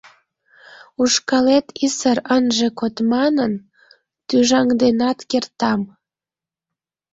—Ушкалет 1.01 1.67
исыр 1.85 2.17
ынже 2.35 2.67
код 2.79 2.95
манын, 3.11 3.53
тӱжаҥденат 4.27 5.19
кертам. 5.29 5.81